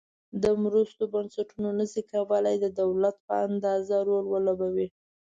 [0.43, 4.87] د مرستو بنسټونه نشي کولای د دولت په اندازه رول ولوبوي.